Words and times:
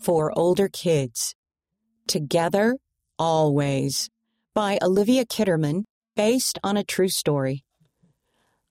for 0.00 0.36
older 0.36 0.68
kids. 0.68 1.34
Together, 2.06 2.76
Always 3.18 4.08
by 4.54 4.78
Olivia 4.80 5.26
Kitterman, 5.26 5.84
based 6.16 6.58
on 6.64 6.78
a 6.78 6.82
true 6.84 7.10
story. 7.10 7.64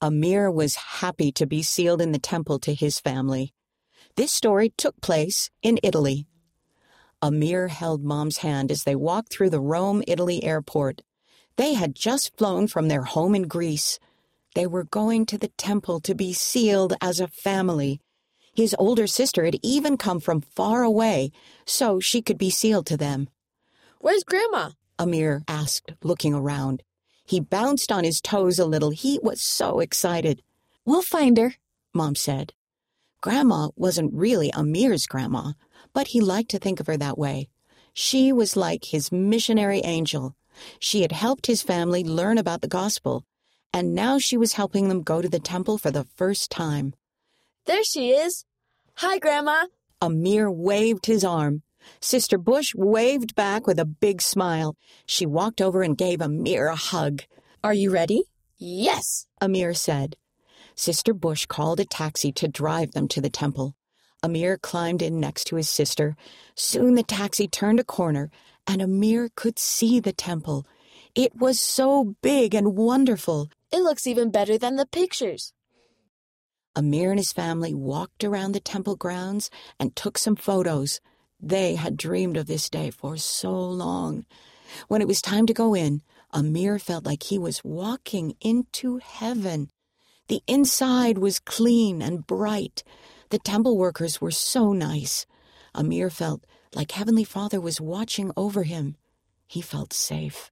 Amir 0.02 0.50
was 0.50 0.76
happy 0.76 1.32
to 1.34 1.46
be 1.46 1.62
sealed 1.62 2.02
in 2.02 2.14
the 2.14 2.20
temple 2.20 2.58
to 2.60 2.74
his 2.74 3.00
family. 3.00 3.54
This 4.16 4.32
story 4.32 4.74
took 4.76 5.00
place 5.02 5.52
in 5.62 5.78
Italy. 5.84 6.26
Amir 7.22 7.68
held 7.68 8.04
Mom's 8.04 8.38
hand 8.38 8.72
as 8.72 8.86
they 8.86 8.96
walked 8.96 9.32
through 9.32 9.52
the 9.52 9.62
Rome, 9.62 10.02
Italy 10.08 10.44
airport. 10.44 11.04
They 11.56 11.76
had 11.76 11.94
just 11.94 12.36
flown 12.38 12.68
from 12.68 12.88
their 12.88 13.04
home 13.04 13.36
in 13.36 13.44
Greece. 13.44 14.00
They 14.56 14.66
were 14.66 14.86
going 14.86 15.28
to 15.28 15.38
the 15.38 15.52
temple 15.58 16.00
to 16.02 16.16
be 16.16 16.34
sealed 16.34 16.96
as 17.02 17.20
a 17.20 17.28
family. 17.28 18.02
His 18.60 18.76
older 18.78 19.08
sister 19.08 19.46
had 19.46 19.58
even 19.64 19.96
come 19.96 20.20
from 20.20 20.42
far 20.42 20.84
away 20.84 21.32
so 21.66 22.02
she 22.02 22.22
could 22.22 22.38
be 22.38 22.50
sealed 22.50 22.88
to 22.88 22.98
them. 22.98 23.30
Where's 24.02 24.26
Grandma? 24.26 24.72
Amir 25.00 25.44
asked, 25.48 25.94
looking 26.04 26.34
around. 26.34 26.84
He 27.26 27.40
bounced 27.40 27.90
on 27.90 28.04
his 28.04 28.20
toes 28.20 28.60
a 28.60 28.66
little. 28.66 28.90
He 28.90 29.18
was 29.24 29.40
so 29.40 29.80
excited. 29.80 30.44
We'll 30.84 31.04
find 31.04 31.38
her, 31.38 31.54
Mom 31.94 32.16
said. 32.16 32.52
Grandma 33.22 33.70
wasn't 33.78 34.14
really 34.14 34.52
Amir's 34.52 35.08
grandma, 35.08 35.54
but 35.94 36.08
he 36.08 36.20
liked 36.20 36.52
to 36.52 36.60
think 36.60 36.82
of 36.82 36.88
her 36.88 36.98
that 36.98 37.18
way. 37.18 37.48
She 37.94 38.34
was 38.34 38.58
like 38.58 38.84
his 38.84 39.10
missionary 39.10 39.80
angel. 39.86 40.36
She 40.80 41.02
had 41.04 41.14
helped 41.14 41.48
his 41.48 41.62
family 41.62 42.04
learn 42.04 42.38
about 42.38 42.60
the 42.60 42.68
gospel, 42.68 43.24
and 43.74 43.96
now 43.96 44.20
she 44.20 44.36
was 44.36 44.60
helping 44.60 44.90
them 44.90 45.02
go 45.02 45.22
to 45.22 45.30
the 45.30 45.40
temple 45.40 45.78
for 45.78 45.92
the 45.92 46.08
first 46.18 46.52
time. 46.52 46.94
There 47.70 47.84
she 47.84 48.10
is. 48.10 48.46
Hi, 48.96 49.20
Grandma. 49.20 49.66
Amir 50.02 50.50
waved 50.50 51.06
his 51.06 51.24
arm. 51.24 51.62
Sister 52.02 52.40
Bush 52.40 52.74
waved 52.74 53.36
back 53.36 53.68
with 53.68 53.78
a 53.78 53.86
big 53.86 54.24
smile. 54.24 54.76
She 55.06 55.28
walked 55.28 55.62
over 55.62 55.84
and 55.84 55.96
gave 55.96 56.20
Amir 56.20 56.66
a 56.66 56.76
hug. 56.76 57.22
Are 57.64 57.76
you 57.76 57.92
ready? 57.92 58.24
Yes, 58.58 59.28
Amir 59.40 59.76
said. 59.76 60.16
Sister 60.74 61.14
Bush 61.14 61.46
called 61.46 61.80
a 61.80 61.86
taxi 61.86 62.32
to 62.32 62.48
drive 62.48 62.94
them 62.94 63.08
to 63.10 63.22
the 63.22 63.30
temple. 63.30 63.76
Amir 64.24 64.58
climbed 64.58 65.04
in 65.04 65.20
next 65.20 65.44
to 65.44 65.56
his 65.56 65.70
sister. 65.70 66.16
Soon 66.56 66.96
the 66.96 67.04
taxi 67.04 67.48
turned 67.48 67.80
a 67.80 67.84
corner, 67.84 68.32
and 68.66 68.82
Amir 68.82 69.30
could 69.36 69.60
see 69.60 70.00
the 70.00 70.12
temple. 70.12 70.66
It 71.14 71.36
was 71.36 71.60
so 71.60 72.16
big 72.24 72.56
and 72.56 72.76
wonderful. 72.76 73.52
It 73.72 73.84
looks 73.84 74.08
even 74.08 74.32
better 74.32 74.58
than 74.58 74.76
the 74.76 74.88
pictures. 74.88 75.54
Amir 76.76 77.12
and 77.12 77.20
his 77.20 77.34
family 77.34 77.74
walked 77.74 78.24
around 78.24 78.52
the 78.52 78.60
temple 78.60 78.96
grounds 78.96 79.50
and 79.80 79.96
took 79.96 80.18
some 80.18 80.36
photos. 80.36 81.02
They 81.40 81.76
had 81.76 81.98
dreamed 81.98 82.38
of 82.38 82.48
this 82.48 82.70
day 82.70 82.90
for 82.92 83.18
so 83.18 83.52
long. 83.52 84.26
When 84.88 85.02
it 85.02 85.08
was 85.08 85.22
time 85.22 85.46
to 85.48 85.54
go 85.54 85.74
in, 85.74 86.02
Amir 86.32 86.78
felt 86.78 87.06
like 87.06 87.24
he 87.24 87.40
was 87.40 87.64
walking 87.64 88.36
into 88.40 88.98
heaven. 88.98 89.72
The 90.28 90.44
inside 90.48 91.18
was 91.18 91.40
clean 91.40 92.02
and 92.02 92.28
bright. 92.28 92.84
The 93.30 93.40
temple 93.40 93.78
workers 93.78 94.22
were 94.22 94.32
so 94.32 94.74
nice. 94.74 95.26
Amir 95.74 96.10
felt 96.10 96.46
like 96.76 96.92
Heavenly 96.92 97.24
Father 97.24 97.60
was 97.60 97.82
watching 97.82 98.32
over 98.38 98.64
him. 98.64 98.96
He 99.48 99.62
felt 99.62 99.92
safe. 99.92 100.52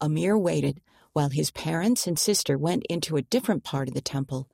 Amir 0.00 0.38
waited 0.38 0.80
while 1.12 1.28
his 1.28 1.50
parents 1.50 2.06
and 2.06 2.18
sister 2.18 2.56
went 2.56 2.84
into 2.88 3.16
a 3.16 3.22
different 3.22 3.64
part 3.64 3.88
of 3.88 3.94
the 3.94 4.00
temple. 4.00 4.48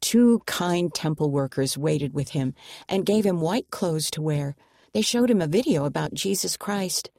Two 0.00 0.40
kind 0.46 0.92
temple 0.92 1.30
workers 1.30 1.76
waited 1.78 2.14
with 2.14 2.30
him 2.30 2.54
and 2.88 3.06
gave 3.06 3.24
him 3.24 3.40
white 3.40 3.70
clothes 3.70 4.10
to 4.12 4.22
wear. 4.22 4.56
They 4.92 5.02
showed 5.02 5.30
him 5.30 5.42
a 5.42 5.46
video 5.46 5.84
about 5.84 6.14
Jesus 6.14 6.56
Christ. 6.56 7.10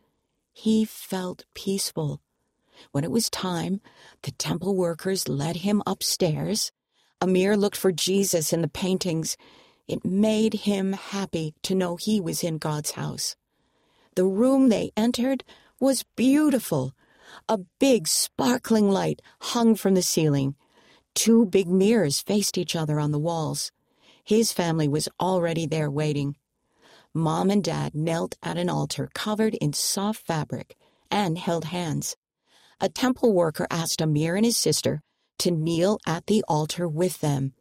He 0.53 0.85
felt 0.85 1.45
peaceful. 1.53 2.21
When 2.91 3.03
it 3.03 3.11
was 3.11 3.29
time, 3.29 3.81
the 4.23 4.31
temple 4.31 4.75
workers 4.75 5.27
led 5.27 5.57
him 5.57 5.83
upstairs. 5.85 6.71
Amir 7.21 7.57
looked 7.57 7.77
for 7.77 7.91
Jesus 7.91 8.53
in 8.53 8.61
the 8.61 8.67
paintings. 8.67 9.37
It 9.87 10.05
made 10.05 10.53
him 10.53 10.93
happy 10.93 11.55
to 11.63 11.75
know 11.75 11.95
he 11.95 12.19
was 12.19 12.43
in 12.43 12.57
God's 12.57 12.91
house. 12.91 13.35
The 14.15 14.25
room 14.25 14.69
they 14.69 14.91
entered 14.97 15.43
was 15.79 16.05
beautiful. 16.15 16.93
A 17.47 17.59
big, 17.79 18.07
sparkling 18.07 18.89
light 18.89 19.21
hung 19.41 19.75
from 19.75 19.93
the 19.93 20.01
ceiling. 20.01 20.55
Two 21.17 21.47
big 21.47 21.67
mirrors 21.67 22.21
faced 22.21 22.59
each 22.59 22.75
other 22.75 22.99
on 22.99 23.11
the 23.11 23.17
walls. 23.17 23.71
His 24.23 24.53
family 24.53 24.87
was 24.87 25.09
already 25.19 25.65
there 25.65 25.89
waiting. 25.89 26.35
Mom 27.11 27.49
and 27.49 27.63
Dad 27.63 27.95
knelt 27.95 28.35
at 28.43 28.59
an 28.59 28.69
altar 28.69 29.09
covered 29.15 29.55
in 29.55 29.73
soft 29.73 30.27
fabric 30.27 30.77
and 31.09 31.39
held 31.39 31.65
hands. 31.65 32.15
A 32.79 32.87
temple 32.87 33.33
worker 33.33 33.65
asked 33.71 33.99
Amir 33.99 34.35
and 34.35 34.45
his 34.45 34.57
sister 34.57 35.01
to 35.39 35.49
kneel 35.49 35.97
at 36.05 36.27
the 36.27 36.43
altar 36.47 36.87
with 36.87 37.19
them. 37.19 37.53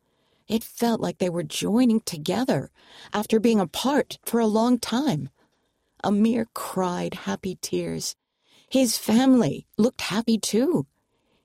It 0.46 0.62
felt 0.62 1.00
like 1.00 1.16
they 1.16 1.30
were 1.30 1.42
joining 1.42 2.00
together 2.00 2.70
after 3.14 3.40
being 3.40 3.58
apart 3.58 4.18
for 4.22 4.38
a 4.38 4.46
long 4.46 4.78
time. 4.78 5.30
Amir 6.04 6.48
cried 6.52 7.14
happy 7.24 7.56
tears. 7.62 8.16
His 8.68 8.98
family 8.98 9.66
looked 9.78 10.02
happy 10.02 10.36
too. 10.36 10.86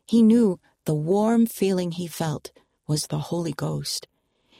He 0.05 0.21
knew 0.21 0.59
the 0.91 0.95
warm 0.95 1.45
feeling 1.45 1.91
he 1.91 2.05
felt 2.05 2.51
was 2.85 3.07
the 3.07 3.31
Holy 3.31 3.53
Ghost. 3.53 4.09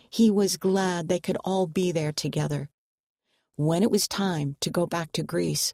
He 0.09 0.31
was 0.31 0.55
glad 0.55 1.09
they 1.09 1.19
could 1.19 1.35
all 1.43 1.67
be 1.67 1.91
there 1.91 2.13
together. 2.13 2.69
When 3.57 3.83
it 3.83 3.91
was 3.91 4.07
time 4.07 4.55
to 4.61 4.69
go 4.69 4.85
back 4.85 5.11
to 5.11 5.23
Greece, 5.23 5.73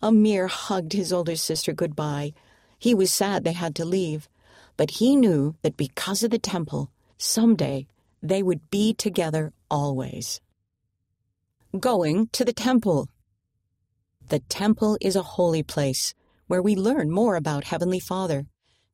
Amir 0.00 0.46
hugged 0.46 0.94
his 0.94 1.12
older 1.12 1.36
sister 1.36 1.74
goodbye. 1.74 2.32
He 2.78 2.94
was 2.94 3.12
sad 3.12 3.44
they 3.44 3.52
had 3.52 3.74
to 3.74 3.84
leave, 3.84 4.30
but 4.78 4.92
he 4.92 5.14
knew 5.14 5.56
that 5.60 5.76
because 5.76 6.22
of 6.22 6.30
the 6.30 6.38
temple, 6.38 6.90
someday 7.18 7.86
they 8.22 8.42
would 8.42 8.70
be 8.70 8.94
together 8.94 9.52
always. 9.70 10.40
Going 11.78 12.28
to 12.28 12.46
the 12.46 12.54
temple. 12.54 13.10
The 14.26 14.38
temple 14.38 14.96
is 15.02 15.16
a 15.16 15.32
holy 15.36 15.62
place 15.62 16.14
where 16.46 16.62
we 16.62 16.74
learn 16.76 17.10
more 17.10 17.36
about 17.36 17.64
Heavenly 17.64 18.00
Father. 18.00 18.46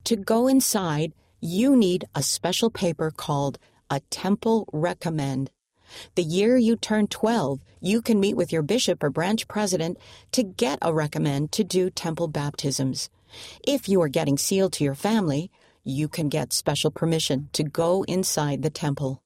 To 0.05 0.15
go 0.15 0.47
inside, 0.47 1.13
you 1.41 1.75
need 1.75 2.05
a 2.13 2.21
special 2.21 2.69
paper 2.69 3.09
called 3.09 3.57
a 3.89 4.01
temple 4.11 4.69
recommend. 4.71 5.49
The 6.13 6.21
year 6.21 6.57
you 6.57 6.75
turn 6.75 7.07
12, 7.07 7.59
you 7.81 8.03
can 8.03 8.19
meet 8.19 8.35
with 8.35 8.53
your 8.53 8.61
bishop 8.61 9.01
or 9.03 9.09
branch 9.09 9.47
president 9.47 9.97
to 10.33 10.43
get 10.43 10.77
a 10.83 10.93
recommend 10.93 11.51
to 11.53 11.63
do 11.63 11.89
temple 11.89 12.27
baptisms. 12.27 13.09
If 13.67 13.89
you 13.89 13.99
are 14.03 14.07
getting 14.07 14.37
sealed 14.37 14.73
to 14.73 14.83
your 14.83 14.93
family, 14.93 15.49
you 15.83 16.07
can 16.07 16.29
get 16.29 16.53
special 16.53 16.91
permission 16.91 17.49
to 17.53 17.63
go 17.63 18.03
inside 18.03 18.61
the 18.61 18.69
temple. 18.69 19.23